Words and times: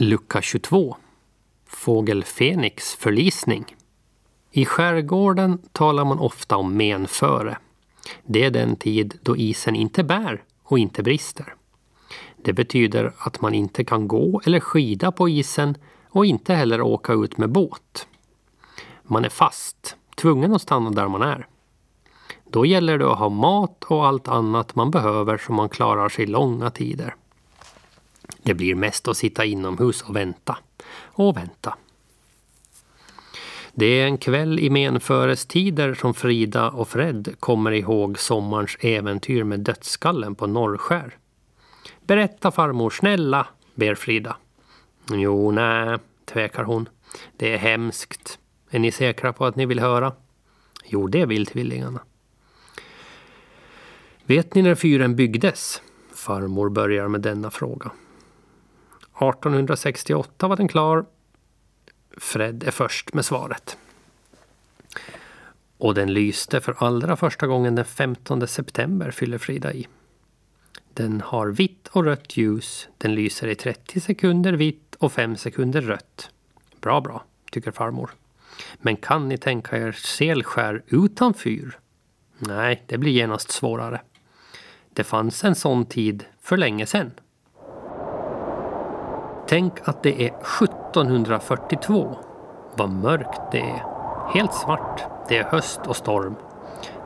Lucka 0.00 0.42
22 0.42 0.96
Fågel 1.66 2.24
Fenix 2.24 2.94
förlisning 2.94 3.76
I 4.50 4.64
skärgården 4.64 5.58
talar 5.72 6.04
man 6.04 6.18
ofta 6.18 6.56
om 6.56 6.76
menföre. 6.76 7.58
Det 8.26 8.44
är 8.44 8.50
den 8.50 8.76
tid 8.76 9.18
då 9.22 9.36
isen 9.36 9.76
inte 9.76 10.04
bär 10.04 10.42
och 10.62 10.78
inte 10.78 11.02
brister. 11.02 11.54
Det 12.36 12.52
betyder 12.52 13.12
att 13.18 13.40
man 13.40 13.54
inte 13.54 13.84
kan 13.84 14.08
gå 14.08 14.40
eller 14.44 14.60
skida 14.60 15.12
på 15.12 15.28
isen 15.28 15.74
och 16.08 16.26
inte 16.26 16.54
heller 16.54 16.80
åka 16.80 17.12
ut 17.12 17.38
med 17.38 17.50
båt. 17.50 18.06
Man 19.02 19.24
är 19.24 19.28
fast, 19.28 19.96
tvungen 20.16 20.54
att 20.54 20.62
stanna 20.62 20.90
där 20.90 21.08
man 21.08 21.22
är. 21.22 21.46
Då 22.50 22.66
gäller 22.66 22.98
det 22.98 23.12
att 23.12 23.18
ha 23.18 23.28
mat 23.28 23.84
och 23.84 24.06
allt 24.06 24.28
annat 24.28 24.74
man 24.74 24.90
behöver 24.90 25.38
så 25.38 25.52
man 25.52 25.68
klarar 25.68 26.08
sig 26.08 26.26
långa 26.26 26.70
tider. 26.70 27.14
Det 28.42 28.54
blir 28.54 28.74
mest 28.74 29.08
att 29.08 29.16
sitta 29.16 29.44
inomhus 29.44 30.02
och 30.02 30.16
vänta. 30.16 30.58
Och 31.00 31.36
vänta. 31.36 31.74
Det 33.72 33.86
är 33.86 34.04
en 34.04 34.18
kväll 34.18 34.58
i 34.58 34.70
menförestider 34.70 35.94
som 35.94 36.14
Frida 36.14 36.70
och 36.70 36.88
Fred 36.88 37.34
kommer 37.40 37.70
ihåg 37.72 38.18
sommarens 38.18 38.76
äventyr 38.80 39.44
med 39.44 39.60
dödskallen 39.60 40.34
på 40.34 40.46
Norrskär. 40.46 41.16
Berätta 42.06 42.50
farmor, 42.50 42.90
snälla, 42.90 43.46
ber 43.74 43.94
Frida. 43.94 44.36
Jo, 45.10 45.50
nej, 45.50 45.98
tvekar 46.24 46.64
hon. 46.64 46.88
Det 47.36 47.54
är 47.54 47.58
hemskt. 47.58 48.38
Är 48.70 48.78
ni 48.78 48.92
säkra 48.92 49.32
på 49.32 49.46
att 49.46 49.56
ni 49.56 49.66
vill 49.66 49.80
höra? 49.80 50.12
Jo, 50.84 51.06
det 51.06 51.26
vill 51.26 51.46
tvillingarna. 51.46 52.00
Vet 54.24 54.54
ni 54.54 54.62
när 54.62 54.74
fyren 54.74 55.16
byggdes? 55.16 55.82
Farmor 56.14 56.68
börjar 56.68 57.08
med 57.08 57.20
denna 57.20 57.50
fråga. 57.50 57.90
1868 59.18 60.48
var 60.48 60.56
den 60.56 60.68
klar. 60.68 61.04
Fred 62.16 62.64
är 62.64 62.70
först 62.70 63.14
med 63.14 63.24
svaret. 63.24 63.76
Och 65.78 65.94
den 65.94 66.12
lyste 66.12 66.60
för 66.60 66.74
allra 66.78 67.16
första 67.16 67.46
gången 67.46 67.74
den 67.74 67.84
15 67.84 68.48
september, 68.48 69.10
fyller 69.10 69.38
Frida 69.38 69.72
i. 69.72 69.86
Den 70.94 71.20
har 71.20 71.46
vitt 71.46 71.88
och 71.88 72.04
rött 72.04 72.36
ljus. 72.36 72.88
Den 72.98 73.14
lyser 73.14 73.48
i 73.48 73.54
30 73.54 74.00
sekunder 74.00 74.52
vitt 74.52 74.94
och 74.98 75.12
5 75.12 75.36
sekunder 75.36 75.80
rött. 75.80 76.30
Bra, 76.80 77.00
bra, 77.00 77.24
tycker 77.50 77.70
farmor. 77.70 78.10
Men 78.78 78.96
kan 78.96 79.28
ni 79.28 79.38
tänka 79.38 79.76
er 79.76 79.92
selskär 79.92 80.82
utan 80.86 81.34
fyr? 81.34 81.78
Nej, 82.38 82.82
det 82.86 82.98
blir 82.98 83.12
genast 83.12 83.50
svårare. 83.50 84.00
Det 84.92 85.04
fanns 85.04 85.44
en 85.44 85.54
sån 85.54 85.86
tid 85.86 86.24
för 86.40 86.56
länge 86.56 86.86
sedan. 86.86 87.10
Tänk 89.48 89.88
att 89.88 90.02
det 90.02 90.22
är 90.22 90.32
1742. 90.62 92.16
Vad 92.74 92.90
mörkt 92.90 93.40
det 93.52 93.60
är. 93.60 93.82
Helt 94.34 94.54
svart. 94.54 95.02
Det 95.28 95.38
är 95.38 95.44
höst 95.44 95.80
och 95.86 95.96
storm. 95.96 96.34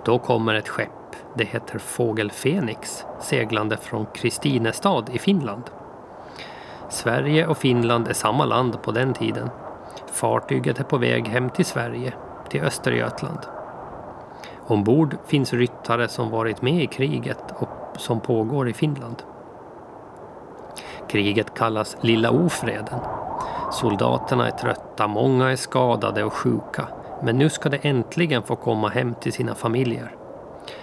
Då 0.05 0.19
kommer 0.19 0.55
ett 0.55 0.69
skepp. 0.69 0.89
Det 1.35 1.45
heter 1.45 1.79
Fågel 1.79 2.31
Fenix, 2.31 3.05
seglande 3.21 3.77
från 3.77 4.07
Kristinestad 4.07 5.11
i 5.13 5.19
Finland. 5.19 5.63
Sverige 6.89 7.47
och 7.47 7.59
Finland 7.59 8.09
är 8.09 8.13
samma 8.13 8.45
land 8.45 8.83
på 8.83 8.93
den 8.93 9.15
tiden. 9.15 9.51
Fartyget 10.13 10.81
är 10.81 10.85
på 10.85 10.99
väg 10.99 11.29
hem 11.29 11.51
till 11.51 11.65
Sverige, 11.65 12.13
till 12.49 12.63
Östergötland. 12.63 13.39
Ombord 14.67 15.17
finns 15.27 15.53
ryttare 15.53 16.09
som 16.09 16.31
varit 16.31 16.63
med 16.63 16.83
i 16.83 16.87
kriget 16.87 17.45
och 17.59 17.69
som 17.97 18.21
pågår 18.21 18.69
i 18.69 18.73
Finland. 18.73 19.23
Kriget 21.13 21.55
kallas 21.55 21.97
Lilla 22.01 22.31
ofreden. 22.31 23.01
Soldaterna 23.73 24.47
är 24.47 24.51
trötta, 24.51 25.07
många 25.07 25.51
är 25.51 25.57
skadade 25.57 26.25
och 26.25 26.33
sjuka. 26.33 26.89
Men 27.23 27.39
nu 27.39 27.51
ska 27.51 27.69
de 27.69 27.79
äntligen 27.83 28.43
få 28.43 28.57
komma 28.57 28.89
hem 28.89 29.15
till 29.15 29.33
sina 29.33 29.55
familjer. 29.55 30.15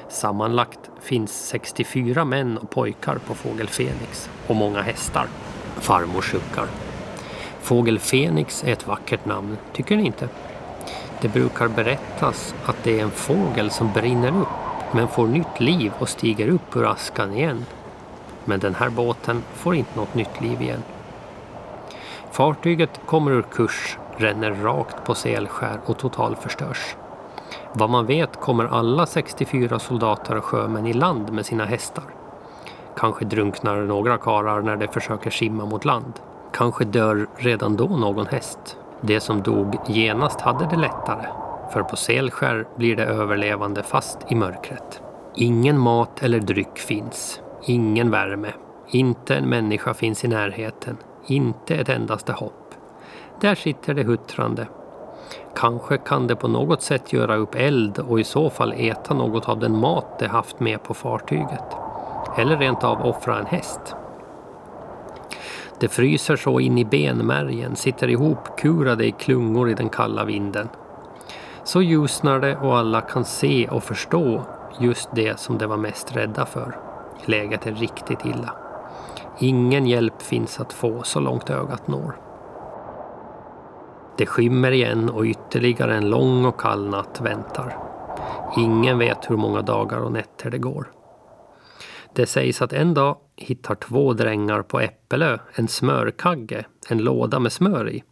Sammanlagt 0.10 0.80
finns 1.02 1.48
64 1.48 2.26
män 2.26 2.58
och 2.58 2.70
pojkar 2.70 3.16
på 3.16 3.34
Fågel 3.34 3.68
Fenix 3.68 4.30
och 4.48 4.56
många 4.56 4.82
hästar. 4.82 5.28
Farmor 5.76 6.22
suckar. 6.22 6.66
Fågel 7.62 8.00
Fenix 8.00 8.64
är 8.64 8.74
ett 8.74 8.88
vackert 8.88 9.26
namn, 9.26 9.58
tycker 9.74 9.98
ni 9.98 10.06
inte? 10.06 10.30
Det 11.22 11.28
brukar 11.28 11.68
berättas 11.68 12.56
att 12.66 12.84
det 12.84 13.00
är 13.00 13.04
en 13.04 13.12
fågel 13.12 13.72
som 13.72 13.92
brinner 13.94 14.42
upp 14.42 14.48
men 14.92 15.08
får 15.08 15.28
nytt 15.28 15.60
liv 15.60 15.92
och 16.00 16.10
stiger 16.10 16.48
upp 16.48 16.76
ur 16.76 16.92
askan 16.92 17.34
igen. 17.34 17.66
Men 18.50 18.60
den 18.60 18.76
här 18.76 18.90
båten 18.90 19.44
får 19.54 19.76
inte 19.76 20.00
något 20.00 20.16
nytt 20.16 20.42
liv 20.42 20.62
igen. 20.62 20.84
Fartyget 22.32 23.02
kommer 23.06 23.32
ur 23.32 23.42
kurs, 23.42 23.98
ränner 24.18 24.52
rakt 24.52 25.06
på 25.06 25.16
Selskär 25.16 25.80
och 25.86 25.98
totalförstörs. 25.98 26.96
Vad 27.74 27.90
man 27.90 28.06
vet 28.06 28.40
kommer 28.40 28.66
alla 28.66 29.06
64 29.06 29.80
soldater 29.80 30.38
och 30.38 30.44
sjömän 30.44 30.88
i 30.88 30.94
land 30.94 31.34
med 31.34 31.46
sina 31.46 31.66
hästar. 31.66 32.04
Kanske 32.96 33.26
drunknar 33.26 33.78
några 33.78 34.18
karar 34.18 34.62
när 34.62 34.76
de 34.76 34.88
försöker 34.88 35.30
simma 35.30 35.66
mot 35.66 35.86
land. 35.86 36.14
Kanske 36.54 36.86
dör 36.86 37.28
redan 37.36 37.76
då 37.76 37.88
någon 37.88 38.28
häst. 38.28 38.78
De 39.02 39.20
som 39.20 39.42
dog 39.42 39.76
genast 39.88 40.42
hade 40.42 40.68
det 40.70 40.78
lättare. 40.78 41.28
För 41.74 41.84
på 41.84 41.96
Selskär 41.96 42.68
blir 42.76 42.96
det 42.96 43.06
överlevande 43.06 43.84
fast 43.84 44.18
i 44.28 44.36
mörkret. 44.36 45.02
Ingen 45.36 45.78
mat 45.78 46.24
eller 46.24 46.40
dryck 46.40 46.80
finns. 46.80 47.42
Ingen 47.62 48.12
värme. 48.12 48.54
Inte 48.88 49.36
en 49.36 49.50
människa 49.50 49.94
finns 49.94 50.26
i 50.26 50.28
närheten. 50.28 50.98
Inte 51.26 51.76
ett 51.76 51.90
endaste 51.90 52.34
hopp. 52.34 52.76
Där 53.42 53.56
sitter 53.56 53.94
det 53.94 54.04
huttrande. 54.04 54.68
Kanske 55.56 55.98
kan 55.98 56.28
det 56.28 56.36
på 56.36 56.48
något 56.48 56.82
sätt 56.82 57.14
göra 57.14 57.36
upp 57.36 57.56
eld 57.56 58.00
och 58.00 58.20
i 58.20 58.24
så 58.24 58.50
fall 58.50 58.74
äta 58.78 59.14
något 59.14 59.50
av 59.50 59.60
den 59.60 59.80
mat 59.80 60.20
de 60.20 60.28
haft 60.28 60.60
med 60.60 60.84
på 60.84 60.94
fartyget. 60.94 61.64
Eller 62.38 62.58
rent 62.58 62.84
av 62.84 63.06
offra 63.06 63.40
en 63.40 63.46
häst. 63.46 63.96
Det 65.80 65.88
fryser 65.88 66.36
så 66.36 66.60
in 66.60 66.78
i 66.78 66.86
benmärgen, 66.86 67.76
sitter 67.76 68.08
ihopkurade 68.08 69.06
i 69.06 69.12
klungor 69.12 69.70
i 69.70 69.74
den 69.74 69.90
kalla 69.90 70.26
vinden. 70.26 70.70
Så 71.64 71.82
ljusnar 71.82 72.40
det 72.40 72.58
och 72.58 72.78
alla 72.78 73.02
kan 73.02 73.26
se 73.26 73.68
och 73.68 73.84
förstå 73.84 74.42
just 74.80 75.10
det 75.16 75.40
som 75.40 75.58
de 75.58 75.66
var 75.66 75.78
mest 75.78 76.16
rädda 76.16 76.46
för. 76.46 76.89
Läget 77.26 77.68
är 77.68 77.72
riktigt 77.72 78.26
illa. 78.26 78.56
Ingen 79.40 79.88
hjälp 79.88 80.22
finns 80.22 80.60
att 80.60 80.74
få 80.74 81.04
så 81.04 81.20
långt 81.20 81.50
ögat 81.50 81.88
når. 81.88 82.16
Det 84.18 84.26
skymmer 84.26 84.72
igen 84.72 85.10
och 85.10 85.24
ytterligare 85.24 85.96
en 85.96 86.10
lång 86.10 86.46
och 86.46 86.60
kall 86.60 86.90
natt 86.90 87.22
väntar. 87.22 87.78
Ingen 88.58 88.98
vet 88.98 89.30
hur 89.30 89.38
många 89.38 89.62
dagar 89.62 90.00
och 90.00 90.12
nätter 90.12 90.50
det 90.50 90.58
går. 90.58 90.92
Det 92.14 92.26
sägs 92.26 92.62
att 92.62 92.74
en 92.74 92.94
dag 92.94 93.18
hittar 93.36 93.76
två 93.76 94.14
drängar 94.14 94.62
på 94.62 94.80
Äppelö 94.80 95.38
en 95.54 95.68
smörkagge, 95.68 96.66
en 96.90 96.98
låda 96.98 97.40
med 97.40 97.52
smör 97.52 97.90
i. 97.90 98.04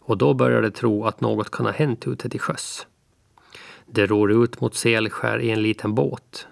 Och 0.00 0.18
då 0.18 0.34
börjar 0.34 0.62
de 0.62 0.70
tro 0.70 1.04
att 1.04 1.20
något 1.20 1.50
kan 1.50 1.66
ha 1.66 1.72
hänt 1.72 2.06
ute 2.06 2.28
till 2.28 2.40
sjöss. 2.40 2.86
De 3.86 4.06
ror 4.06 4.32
ut 4.32 4.60
mot 4.60 4.74
Selskär 4.74 5.38
i 5.38 5.50
en 5.50 5.62
liten 5.62 5.94
båt. 5.94 6.46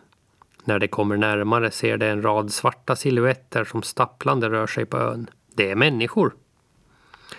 När 0.71 0.79
de 0.79 0.89
kommer 0.89 1.17
närmare 1.17 1.71
ser 1.71 1.97
de 1.97 2.07
en 2.07 2.23
rad 2.23 2.53
svarta 2.53 2.97
silhuetter 2.97 3.65
som 3.65 3.83
stapplande 3.83 4.49
rör 4.51 4.67
sig 4.67 4.87
på 4.87 4.99
ön. 4.99 5.31
Det 5.55 5.71
är 5.71 5.75
människor. 5.75 6.35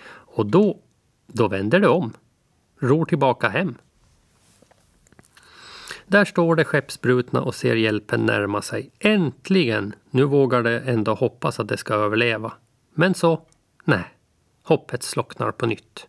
Och 0.08 0.46
då, 0.46 0.78
då 1.26 1.48
vänder 1.48 1.80
de 1.80 1.86
om. 1.86 2.12
Ror 2.78 3.04
tillbaka 3.04 3.48
hem. 3.48 3.74
Där 6.06 6.24
står 6.24 6.56
de 6.56 6.64
skeppsbrutna 6.64 7.42
och 7.42 7.54
ser 7.54 7.76
hjälpen 7.76 8.26
närma 8.26 8.62
sig. 8.62 8.90
Äntligen! 8.98 9.94
Nu 10.10 10.24
vågar 10.24 10.62
de 10.62 10.76
ändå 10.76 11.14
hoppas 11.14 11.60
att 11.60 11.68
de 11.68 11.76
ska 11.76 11.94
överleva. 11.94 12.52
Men 12.94 13.14
så, 13.14 13.46
nej. 13.84 14.04
Hoppet 14.62 15.02
slocknar 15.02 15.52
på 15.52 15.66
nytt. 15.66 16.06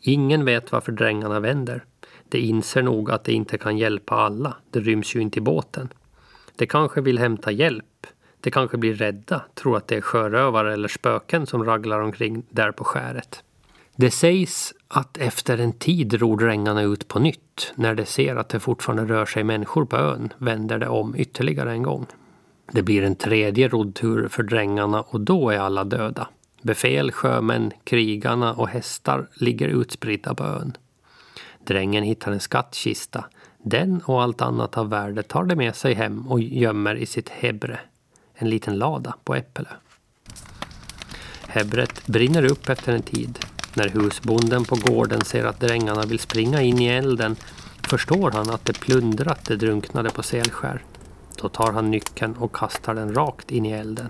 Ingen 0.00 0.44
vet 0.44 0.72
varför 0.72 0.92
drängarna 0.92 1.40
vänder. 1.40 1.84
De 2.28 2.38
inser 2.38 2.82
nog 2.82 3.10
att 3.10 3.24
de 3.24 3.32
inte 3.32 3.58
kan 3.58 3.78
hjälpa 3.78 4.14
alla. 4.14 4.56
Det 4.70 4.80
ryms 4.80 5.14
ju 5.14 5.20
inte 5.20 5.38
i 5.38 5.42
båten. 5.42 5.88
De 6.60 6.66
kanske 6.66 7.00
vill 7.00 7.18
hämta 7.18 7.50
hjälp. 7.50 8.06
De 8.40 8.50
kanske 8.50 8.76
blir 8.76 8.94
rädda, 8.94 9.42
tror 9.54 9.76
att 9.76 9.88
det 9.88 9.96
är 9.96 10.00
sjörövare 10.00 10.72
eller 10.72 10.88
spöken 10.88 11.46
som 11.46 11.64
raglar 11.64 12.00
omkring 12.00 12.42
där 12.50 12.72
på 12.72 12.84
skäret. 12.84 13.42
Det 13.96 14.10
sägs 14.10 14.74
att 14.88 15.18
efter 15.18 15.58
en 15.58 15.72
tid 15.72 16.14
ror 16.14 16.36
drängarna 16.38 16.82
ut 16.82 17.08
på 17.08 17.18
nytt. 17.18 17.72
När 17.74 17.94
de 17.94 18.06
ser 18.06 18.36
att 18.36 18.48
det 18.48 18.60
fortfarande 18.60 19.14
rör 19.14 19.26
sig 19.26 19.44
människor 19.44 19.84
på 19.84 19.96
ön 19.96 20.32
vänder 20.38 20.78
de 20.78 20.86
om 20.86 21.14
ytterligare 21.16 21.72
en 21.72 21.82
gång. 21.82 22.06
Det 22.72 22.82
blir 22.82 23.02
en 23.02 23.16
tredje 23.16 23.68
roddtur 23.68 24.28
för 24.28 24.42
drängarna 24.42 25.02
och 25.02 25.20
då 25.20 25.50
är 25.50 25.58
alla 25.58 25.84
döda. 25.84 26.28
Befäl, 26.62 27.12
sjömän, 27.12 27.72
krigarna 27.84 28.54
och 28.54 28.68
hästar 28.68 29.28
ligger 29.34 29.68
utspridda 29.68 30.34
på 30.34 30.44
ön. 30.44 30.76
Drängen 31.64 32.04
hittar 32.04 32.32
en 32.32 32.40
skattkista. 32.40 33.24
Den 33.62 34.02
och 34.04 34.22
allt 34.22 34.40
annat 34.40 34.78
av 34.78 34.88
värde 34.88 35.22
tar 35.22 35.44
de 35.44 35.56
med 35.56 35.76
sig 35.76 35.94
hem 35.94 36.28
och 36.28 36.40
gömmer 36.40 36.94
i 36.94 37.06
sitt 37.06 37.28
hebre. 37.28 37.80
En 38.34 38.50
liten 38.50 38.78
lada 38.78 39.14
på 39.24 39.34
Äppelö. 39.34 39.70
Hebret 41.48 42.06
brinner 42.06 42.44
upp 42.44 42.68
efter 42.68 42.92
en 42.92 43.02
tid. 43.02 43.38
När 43.74 43.88
husbonden 43.88 44.64
på 44.64 44.76
gården 44.76 45.20
ser 45.20 45.44
att 45.44 45.60
drängarna 45.60 46.02
vill 46.02 46.18
springa 46.18 46.62
in 46.62 46.78
i 46.78 46.86
elden 46.86 47.36
förstår 47.88 48.30
han 48.30 48.50
att 48.50 48.64
de 48.64 48.72
plundrat 48.72 49.44
det 49.44 49.56
drunknade 49.56 50.10
på 50.10 50.22
Selskär. 50.22 50.84
Då 51.36 51.48
tar 51.48 51.72
han 51.72 51.90
nyckeln 51.90 52.34
och 52.36 52.54
kastar 52.54 52.94
den 52.94 53.14
rakt 53.14 53.50
in 53.50 53.66
i 53.66 53.70
elden. 53.70 54.08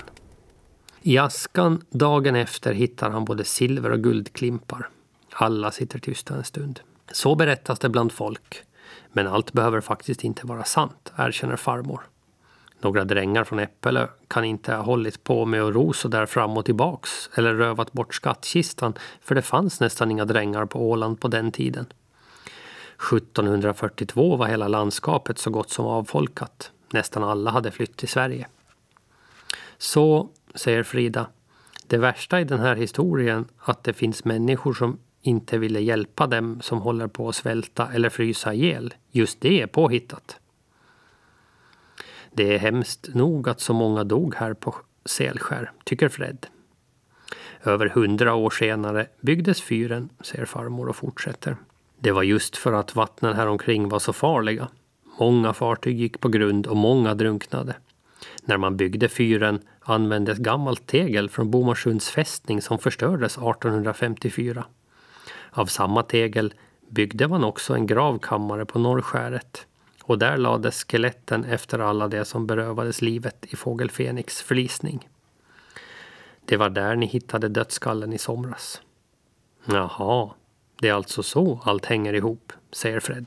I 1.02 1.18
askan 1.18 1.82
dagen 1.90 2.36
efter 2.36 2.72
hittar 2.72 3.10
han 3.10 3.24
både 3.24 3.44
silver 3.44 3.90
och 3.90 4.02
guldklimpar. 4.02 4.88
Alla 5.32 5.70
sitter 5.70 5.98
tysta 5.98 6.34
en 6.34 6.44
stund. 6.44 6.80
Så 7.12 7.34
berättas 7.34 7.78
det 7.78 7.88
bland 7.88 8.12
folk. 8.12 8.64
Men 9.12 9.26
allt 9.26 9.52
behöver 9.52 9.80
faktiskt 9.80 10.24
inte 10.24 10.46
vara 10.46 10.64
sant, 10.64 11.12
erkänner 11.16 11.56
farmor. 11.56 12.00
Några 12.80 13.04
drängar 13.04 13.44
från 13.44 13.58
Äppelö 13.58 14.06
kan 14.28 14.44
inte 14.44 14.74
ha 14.74 14.82
hållit 14.82 15.24
på 15.24 15.44
med 15.44 15.62
att 15.62 15.74
ro 15.74 15.92
så 15.92 16.08
där 16.08 16.26
fram 16.26 16.56
och 16.56 16.64
tillbaks 16.64 17.30
eller 17.34 17.54
rövat 17.54 17.92
bort 17.92 18.14
skattkistan 18.14 18.94
för 19.20 19.34
det 19.34 19.42
fanns 19.42 19.80
nästan 19.80 20.10
inga 20.10 20.24
drängar 20.24 20.66
på 20.66 20.90
Åland 20.90 21.20
på 21.20 21.28
den 21.28 21.52
tiden. 21.52 21.86
1742 23.12 24.36
var 24.36 24.46
hela 24.46 24.68
landskapet 24.68 25.38
så 25.38 25.50
gott 25.50 25.70
som 25.70 25.86
avfolkat. 25.86 26.70
Nästan 26.92 27.24
alla 27.24 27.50
hade 27.50 27.70
flytt 27.70 27.96
till 27.96 28.08
Sverige. 28.08 28.46
Så, 29.78 30.28
säger 30.54 30.82
Frida, 30.82 31.26
det 31.86 31.98
värsta 31.98 32.40
i 32.40 32.44
den 32.44 32.60
här 32.60 32.76
historien 32.76 33.44
att 33.58 33.84
det 33.84 33.92
finns 33.92 34.24
människor 34.24 34.74
som 34.74 34.98
inte 35.22 35.58
ville 35.58 35.80
hjälpa 35.80 36.26
dem 36.26 36.60
som 36.60 36.80
håller 36.80 37.06
på 37.06 37.28
att 37.28 37.34
svälta 37.34 37.88
eller 37.92 38.08
frysa 38.08 38.54
ihjäl. 38.54 38.94
Just 39.10 39.40
det 39.40 39.62
är 39.62 39.66
påhittat. 39.66 40.40
Det 42.32 42.54
är 42.54 42.58
hemskt 42.58 43.08
nog 43.14 43.48
att 43.48 43.60
så 43.60 43.74
många 43.74 44.04
dog 44.04 44.34
här 44.34 44.54
på 44.54 44.74
Selskär, 45.04 45.72
tycker 45.84 46.08
Fred. 46.08 46.46
Över 47.64 47.88
hundra 47.88 48.34
år 48.34 48.50
senare 48.50 49.06
byggdes 49.20 49.62
fyren, 49.62 50.08
säger 50.20 50.44
farmor 50.44 50.88
och 50.88 50.96
fortsätter. 50.96 51.56
Det 51.98 52.12
var 52.12 52.22
just 52.22 52.56
för 52.56 52.72
att 52.72 52.96
vattnen 52.96 53.36
här 53.36 53.46
omkring 53.46 53.88
var 53.88 53.98
så 53.98 54.12
farliga. 54.12 54.68
Många 55.18 55.52
fartyg 55.52 56.00
gick 56.00 56.20
på 56.20 56.28
grund 56.28 56.66
och 56.66 56.76
många 56.76 57.14
drunknade. 57.14 57.74
När 58.44 58.56
man 58.56 58.76
byggde 58.76 59.08
fyren 59.08 59.60
användes 59.80 60.38
gammalt 60.38 60.86
tegel 60.86 61.28
från 61.28 61.50
Bomarsunds 61.50 62.10
fästning 62.10 62.62
som 62.62 62.78
förstördes 62.78 63.32
1854. 63.32 64.64
Av 65.50 65.66
samma 65.66 66.02
tegel 66.02 66.54
byggde 66.88 67.28
man 67.28 67.44
också 67.44 67.74
en 67.74 67.86
gravkammare 67.86 68.66
på 68.66 68.78
Norrskäret 68.78 69.66
och 70.02 70.18
där 70.18 70.36
lades 70.36 70.84
skeletten 70.84 71.44
efter 71.44 71.78
alla 71.78 72.08
de 72.08 72.24
som 72.24 72.46
berövades 72.46 73.02
livet 73.02 73.46
i 73.48 73.56
Fågel 73.56 73.90
Fenix 73.90 74.42
förlisning. 74.42 75.08
Det 76.44 76.56
var 76.56 76.70
där 76.70 76.96
ni 76.96 77.06
hittade 77.06 77.48
dödskallen 77.48 78.12
i 78.12 78.18
somras. 78.18 78.82
Jaha, 79.64 80.30
det 80.80 80.88
är 80.88 80.92
alltså 80.92 81.22
så 81.22 81.60
allt 81.64 81.86
hänger 81.86 82.14
ihop, 82.14 82.52
säger 82.72 83.00
Fred. 83.00 83.26